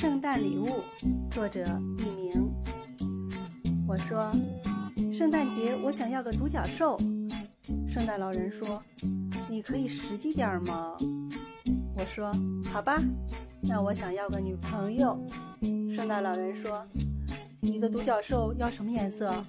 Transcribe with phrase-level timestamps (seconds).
[0.00, 0.82] 圣诞礼物，
[1.30, 1.62] 作者
[1.98, 2.50] 佚名。
[3.86, 4.32] 我说，
[5.12, 6.98] 圣诞节我想要个独角兽。
[7.86, 8.82] 圣诞老人说
[9.46, 10.96] ：“你可以实际点吗？”
[11.94, 12.34] 我说
[12.72, 12.98] ：“好吧，
[13.60, 15.20] 那我想要个女朋友。”
[15.94, 16.82] 圣诞老人说
[17.60, 19.44] ：“你的独角兽要什么颜色？”